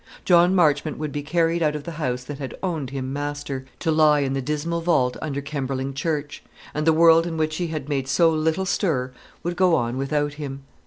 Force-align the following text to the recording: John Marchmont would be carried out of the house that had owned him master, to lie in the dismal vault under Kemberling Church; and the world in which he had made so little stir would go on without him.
John 0.25 0.55
Marchmont 0.55 0.97
would 0.97 1.11
be 1.11 1.21
carried 1.21 1.61
out 1.61 1.75
of 1.75 1.83
the 1.83 1.91
house 2.01 2.23
that 2.23 2.39
had 2.39 2.57
owned 2.63 2.89
him 2.89 3.13
master, 3.13 3.65
to 3.77 3.91
lie 3.91 4.21
in 4.21 4.33
the 4.33 4.41
dismal 4.41 4.81
vault 4.81 5.15
under 5.21 5.41
Kemberling 5.41 5.93
Church; 5.93 6.41
and 6.73 6.87
the 6.87 6.91
world 6.91 7.27
in 7.27 7.37
which 7.37 7.57
he 7.57 7.67
had 7.67 7.87
made 7.87 8.07
so 8.07 8.31
little 8.31 8.65
stir 8.65 9.13
would 9.43 9.55
go 9.55 9.75
on 9.75 9.97
without 9.97 10.33
him. 10.41 10.63